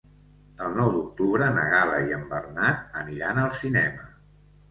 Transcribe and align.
El 0.67 0.71
nou 0.77 0.87
d'octubre 0.93 1.49
na 1.57 1.65
Gal·la 1.73 1.99
i 2.07 2.15
en 2.17 2.25
Bernat 2.33 2.97
aniran 3.03 3.43
al 3.43 3.53
cinema. 3.59 4.09